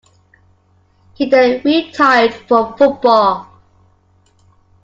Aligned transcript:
He 1.13 1.29
then 1.29 1.61
retired 1.63 2.33
from 2.33 2.75
football. 2.75 3.47